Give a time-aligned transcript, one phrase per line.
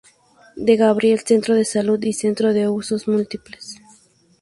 [0.55, 3.79] De Gabriel, Centro de Salud y Centro de Usos Múltiples.